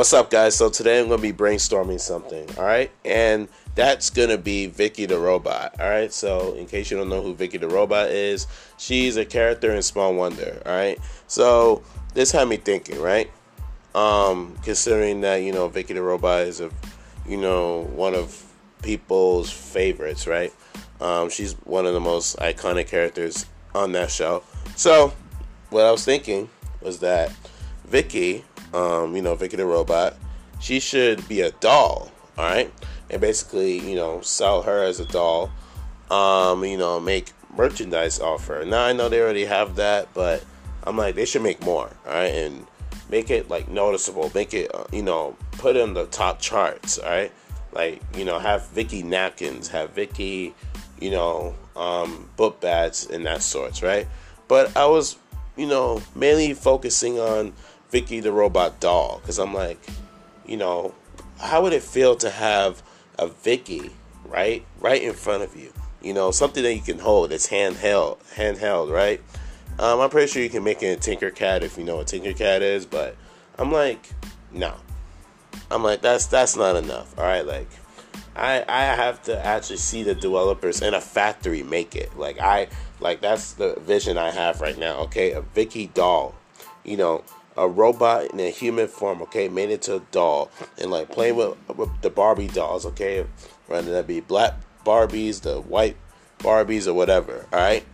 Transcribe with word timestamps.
What's 0.00 0.14
up, 0.14 0.30
guys? 0.30 0.56
So 0.56 0.70
today 0.70 0.98
I'm 0.98 1.10
gonna 1.10 1.20
be 1.20 1.30
brainstorming 1.30 2.00
something, 2.00 2.48
all 2.56 2.64
right? 2.64 2.90
And 3.04 3.48
that's 3.74 4.08
gonna 4.08 4.38
be 4.38 4.64
Vicki 4.64 5.04
the 5.04 5.18
Robot, 5.18 5.78
all 5.78 5.90
right? 5.90 6.10
So 6.10 6.54
in 6.54 6.64
case 6.64 6.90
you 6.90 6.96
don't 6.96 7.10
know 7.10 7.20
who 7.20 7.34
Vicki 7.34 7.58
the 7.58 7.68
Robot 7.68 8.08
is, 8.08 8.46
she's 8.78 9.18
a 9.18 9.26
character 9.26 9.72
in 9.72 9.82
Small 9.82 10.14
Wonder, 10.14 10.62
all 10.64 10.72
right? 10.72 10.98
So 11.26 11.82
this 12.14 12.32
had 12.32 12.48
me 12.48 12.56
thinking, 12.56 12.98
right? 12.98 13.30
Um, 13.94 14.56
considering 14.62 15.20
that 15.20 15.42
you 15.42 15.52
know 15.52 15.68
Vicki 15.68 15.92
the 15.92 16.02
Robot 16.02 16.44
is 16.46 16.62
a, 16.62 16.70
you 17.28 17.36
know, 17.36 17.82
one 17.94 18.14
of 18.14 18.42
people's 18.82 19.50
favorites, 19.50 20.26
right? 20.26 20.54
Um, 21.02 21.28
she's 21.28 21.52
one 21.64 21.84
of 21.84 21.92
the 21.92 22.00
most 22.00 22.38
iconic 22.38 22.86
characters 22.86 23.44
on 23.74 23.92
that 23.92 24.10
show. 24.10 24.44
So 24.76 25.12
what 25.68 25.84
I 25.84 25.92
was 25.92 26.06
thinking 26.06 26.48
was 26.80 27.00
that 27.00 27.30
Vicki 27.84 28.44
um, 28.74 29.16
you 29.16 29.22
know, 29.22 29.34
Vicki 29.34 29.56
the 29.56 29.66
Robot, 29.66 30.16
she 30.60 30.80
should 30.80 31.26
be 31.28 31.40
a 31.40 31.50
doll, 31.52 32.10
all 32.36 32.44
right? 32.44 32.72
And 33.08 33.20
basically, 33.20 33.78
you 33.78 33.96
know, 33.96 34.20
sell 34.20 34.62
her 34.62 34.82
as 34.82 35.00
a 35.00 35.06
doll, 35.06 35.50
um, 36.10 36.64
you 36.64 36.76
know, 36.76 37.00
make 37.00 37.32
merchandise 37.56 38.20
off 38.20 38.46
her. 38.46 38.64
Now 38.64 38.84
I 38.84 38.92
know 38.92 39.08
they 39.08 39.20
already 39.20 39.44
have 39.44 39.76
that, 39.76 40.12
but 40.14 40.44
I'm 40.84 40.96
like, 40.96 41.14
they 41.14 41.24
should 41.24 41.42
make 41.42 41.62
more, 41.62 41.90
all 42.06 42.12
right? 42.12 42.32
And 42.32 42.66
make 43.08 43.30
it 43.30 43.48
like 43.48 43.68
noticeable, 43.68 44.30
make 44.34 44.54
it, 44.54 44.74
uh, 44.74 44.84
you 44.92 45.02
know, 45.02 45.36
put 45.52 45.76
in 45.76 45.94
the 45.94 46.06
top 46.06 46.40
charts, 46.40 46.98
all 46.98 47.10
right? 47.10 47.32
Like, 47.72 48.02
you 48.16 48.24
know, 48.24 48.38
have 48.38 48.68
Vicki 48.68 49.02
napkins, 49.02 49.68
have 49.68 49.90
Vicki, 49.90 50.54
you 51.00 51.10
know, 51.10 51.54
um, 51.76 52.28
book 52.36 52.60
bags 52.60 53.08
and 53.08 53.26
that 53.26 53.42
sorts, 53.42 53.82
right? 53.82 54.06
But 54.48 54.76
I 54.76 54.86
was, 54.86 55.16
you 55.56 55.66
know, 55.66 56.02
mainly 56.14 56.54
focusing 56.54 57.18
on 57.18 57.52
Vicki 57.90 58.20
the 58.20 58.32
Robot 58.32 58.80
doll 58.80 59.18
because 59.20 59.38
I'm 59.38 59.54
like, 59.54 59.78
you 60.46 60.56
know, 60.56 60.94
how 61.38 61.62
would 61.62 61.72
it 61.72 61.82
feel 61.82 62.16
to 62.16 62.30
have 62.30 62.82
a 63.18 63.28
Vicki 63.28 63.90
right 64.24 64.64
right 64.80 65.02
in 65.02 65.12
front 65.12 65.42
of 65.42 65.56
you? 65.56 65.72
You 66.02 66.14
know, 66.14 66.30
something 66.30 66.62
that 66.62 66.74
you 66.74 66.80
can 66.80 66.98
hold. 66.98 67.32
It's 67.32 67.48
handheld, 67.48 68.18
handheld, 68.34 68.90
right? 68.90 69.20
Um, 69.78 70.00
I'm 70.00 70.10
pretty 70.10 70.30
sure 70.30 70.42
you 70.42 70.50
can 70.50 70.64
make 70.64 70.82
it 70.82 71.06
a 71.06 71.10
Tinkercad 71.10 71.62
if 71.62 71.78
you 71.78 71.84
know 71.84 71.96
what 71.96 72.06
Tinkercad 72.06 72.60
is, 72.60 72.86
but 72.86 73.16
I'm 73.58 73.72
like, 73.72 74.10
no. 74.52 74.74
I'm 75.70 75.82
like, 75.82 76.02
that's 76.02 76.26
that's 76.26 76.56
not 76.56 76.76
enough. 76.76 77.16
All 77.18 77.24
right, 77.24 77.46
like, 77.46 77.68
I 78.34 78.64
I 78.68 78.82
have 78.82 79.22
to 79.24 79.44
actually 79.44 79.76
see 79.76 80.02
the 80.02 80.14
developers 80.14 80.82
in 80.82 80.94
a 80.94 81.00
factory 81.00 81.62
make 81.62 81.94
it. 81.94 82.16
Like 82.16 82.40
I 82.40 82.68
like 83.00 83.20
that's 83.20 83.54
the 83.54 83.74
vision 83.80 84.18
I 84.18 84.30
have 84.30 84.60
right 84.60 84.78
now. 84.78 84.98
Okay, 85.00 85.32
a 85.32 85.40
Vicki 85.40 85.88
doll. 85.88 86.34
You 86.84 86.96
know, 86.96 87.24
a 87.56 87.68
robot 87.68 88.32
in 88.32 88.40
a 88.40 88.50
human 88.50 88.88
form, 88.88 89.22
okay, 89.22 89.48
made 89.48 89.70
into 89.70 89.96
a 89.96 90.00
doll, 90.10 90.50
and 90.78 90.90
like 90.90 91.10
playing 91.10 91.36
with, 91.36 91.56
with 91.76 91.90
the 92.02 92.10
Barbie 92.10 92.48
dolls, 92.48 92.86
okay, 92.86 93.26
whether 93.66 93.92
that 93.92 94.06
be 94.06 94.20
black 94.20 94.54
Barbies, 94.84 95.42
the 95.42 95.60
white 95.60 95.96
Barbies, 96.38 96.86
or 96.86 96.94
whatever, 96.94 97.46
all 97.52 97.58
right, 97.58 97.84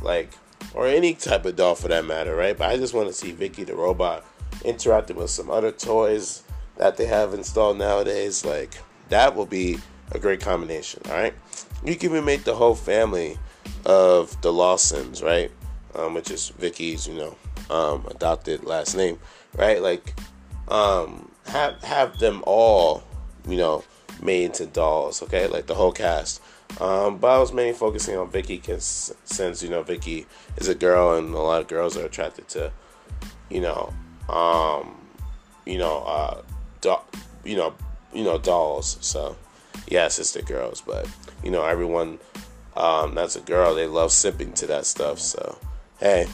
like 0.00 0.30
or 0.74 0.86
any 0.86 1.14
type 1.14 1.44
of 1.44 1.56
doll 1.56 1.74
for 1.74 1.88
that 1.88 2.04
matter, 2.04 2.34
right? 2.34 2.56
But 2.56 2.70
I 2.70 2.76
just 2.76 2.94
want 2.94 3.08
to 3.08 3.14
see 3.14 3.32
Vicki 3.32 3.64
the 3.64 3.74
robot 3.74 4.24
interacting 4.64 5.16
with 5.16 5.30
some 5.30 5.50
other 5.50 5.72
toys 5.72 6.42
that 6.76 6.96
they 6.96 7.06
have 7.06 7.34
installed 7.34 7.78
nowadays. 7.78 8.44
Like 8.44 8.74
that 9.08 9.34
will 9.34 9.46
be 9.46 9.78
a 10.12 10.18
great 10.18 10.40
combination, 10.40 11.02
all 11.06 11.12
right? 11.12 11.34
You 11.84 11.96
can 11.96 12.10
even 12.10 12.24
make 12.24 12.44
the 12.44 12.54
whole 12.54 12.74
family 12.74 13.38
of 13.84 14.40
the 14.42 14.52
Lawsons, 14.52 15.22
right? 15.22 15.50
Um, 15.94 16.14
which 16.14 16.30
is 16.30 16.50
Vicki's, 16.50 17.08
you 17.08 17.14
know, 17.14 17.36
um, 17.70 18.06
adopted 18.10 18.64
last 18.64 18.96
name, 18.96 19.18
right? 19.56 19.80
Like, 19.80 20.14
um, 20.68 21.30
have 21.46 21.82
have 21.82 22.18
them 22.18 22.42
all, 22.46 23.02
you 23.48 23.56
know, 23.56 23.84
made 24.22 24.44
into 24.44 24.66
dolls, 24.66 25.22
okay? 25.22 25.46
Like 25.46 25.66
the 25.66 25.74
whole 25.74 25.92
cast. 25.92 26.42
Um, 26.80 27.18
but 27.18 27.28
I 27.28 27.38
was 27.38 27.52
mainly 27.52 27.72
focusing 27.72 28.16
on 28.16 28.30
Vicki 28.30 28.62
since 28.78 29.62
you 29.62 29.68
know 29.68 29.82
Vicki 29.82 30.26
is 30.56 30.68
a 30.68 30.74
girl 30.74 31.16
and 31.16 31.34
a 31.34 31.38
lot 31.38 31.62
of 31.62 31.68
girls 31.68 31.96
are 31.96 32.04
attracted 32.04 32.48
to, 32.48 32.72
you 33.48 33.60
know, 33.60 33.92
um, 34.28 34.96
you 35.66 35.78
know, 35.78 36.04
uh, 36.04 36.42
do- 36.80 36.96
you 37.44 37.56
know, 37.56 37.74
you 38.12 38.24
know, 38.24 38.38
dolls. 38.38 38.98
So 39.00 39.36
yeah, 39.88 40.08
sister 40.08 40.42
girls, 40.42 40.80
but 40.80 41.08
you 41.42 41.50
know, 41.50 41.64
everyone 41.64 42.18
um, 42.76 43.14
that's 43.14 43.36
a 43.36 43.40
girl, 43.40 43.74
they 43.74 43.86
love 43.86 44.12
sipping 44.12 44.52
to 44.54 44.66
that 44.68 44.86
stuff. 44.86 45.18
So 45.18 45.58
hey, 45.98 46.26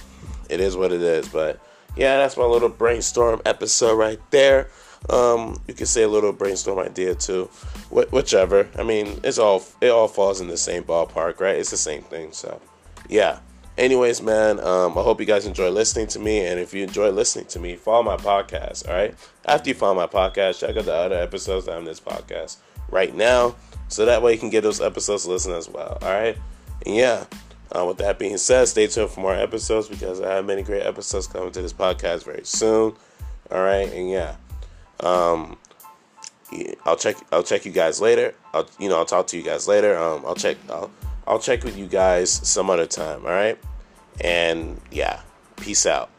it 0.50 0.60
is 0.60 0.76
what 0.76 0.92
it 0.92 1.02
is. 1.02 1.28
But 1.28 1.60
yeah, 1.96 2.16
that's 2.18 2.36
my 2.36 2.44
little 2.44 2.68
brainstorm 2.68 3.40
episode 3.44 3.96
right 3.96 4.20
there. 4.30 4.70
Um, 5.08 5.60
you 5.68 5.74
can 5.74 5.86
say 5.86 6.02
a 6.02 6.08
little 6.08 6.32
brainstorm 6.32 6.78
idea 6.78 7.14
too, 7.14 7.44
Wh- 7.90 8.12
whichever. 8.12 8.68
I 8.76 8.82
mean, 8.82 9.20
it's 9.22 9.38
all 9.38 9.62
it 9.80 9.88
all 9.88 10.08
falls 10.08 10.40
in 10.40 10.48
the 10.48 10.56
same 10.56 10.84
ballpark, 10.84 11.40
right? 11.40 11.56
It's 11.56 11.70
the 11.70 11.76
same 11.76 12.02
thing. 12.02 12.32
So 12.32 12.60
yeah. 13.08 13.40
Anyways, 13.78 14.22
man, 14.22 14.58
um, 14.60 14.96
I 14.96 15.02
hope 15.02 15.20
you 15.20 15.26
guys 15.26 15.44
enjoy 15.44 15.68
listening 15.68 16.06
to 16.08 16.18
me. 16.18 16.46
And 16.46 16.58
if 16.58 16.72
you 16.72 16.82
enjoy 16.82 17.10
listening 17.10 17.44
to 17.48 17.58
me, 17.58 17.76
follow 17.76 18.02
my 18.02 18.16
podcast. 18.16 18.88
All 18.88 18.94
right. 18.94 19.14
After 19.44 19.68
you 19.68 19.74
follow 19.74 19.94
my 19.94 20.06
podcast, 20.06 20.60
check 20.60 20.78
out 20.78 20.86
the 20.86 20.94
other 20.94 21.16
episodes 21.16 21.68
on 21.68 21.84
this 21.84 22.00
podcast 22.00 22.56
right 22.88 23.14
now, 23.14 23.54
so 23.88 24.06
that 24.06 24.22
way 24.22 24.32
you 24.32 24.38
can 24.38 24.48
get 24.48 24.62
those 24.62 24.80
episodes 24.80 25.24
to 25.24 25.30
listen 25.30 25.52
as 25.52 25.68
well. 25.68 25.98
All 26.00 26.08
right. 26.08 26.38
And 26.86 26.94
yeah. 26.94 27.24
Uh, 27.72 27.84
with 27.84 27.98
that 27.98 28.18
being 28.18 28.36
said, 28.36 28.66
stay 28.68 28.86
tuned 28.86 29.10
for 29.10 29.20
more 29.20 29.34
episodes 29.34 29.88
because 29.88 30.20
I 30.20 30.34
have 30.34 30.46
many 30.46 30.62
great 30.62 30.82
episodes 30.82 31.26
coming 31.26 31.50
to 31.52 31.62
this 31.62 31.72
podcast 31.72 32.24
very 32.24 32.44
soon. 32.44 32.94
All 33.50 33.62
right, 33.62 33.92
and 33.92 34.08
yeah, 34.08 34.36
um, 35.00 35.58
I'll 36.84 36.96
check. 36.96 37.16
I'll 37.32 37.42
check 37.42 37.64
you 37.64 37.72
guys 37.72 38.00
later. 38.00 38.34
I'll 38.54 38.68
you 38.78 38.88
know 38.88 38.98
I'll 38.98 39.04
talk 39.04 39.26
to 39.28 39.36
you 39.36 39.42
guys 39.42 39.66
later. 39.66 39.96
Um, 39.96 40.24
I'll 40.26 40.34
check. 40.34 40.56
I'll 40.70 40.90
I'll 41.26 41.38
check 41.38 41.64
with 41.64 41.76
you 41.76 41.86
guys 41.86 42.30
some 42.30 42.70
other 42.70 42.86
time. 42.86 43.24
All 43.24 43.32
right, 43.32 43.58
and 44.20 44.80
yeah, 44.90 45.20
peace 45.56 45.86
out. 45.86 46.10